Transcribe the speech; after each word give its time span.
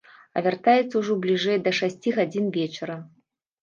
А 0.39 0.41
вяртаецца 0.47 0.95
ўжо 1.03 1.19
бліжэй 1.27 1.63
да 1.69 1.77
шасці 1.83 2.19
гадзін 2.19 2.53
вечара. 2.61 3.01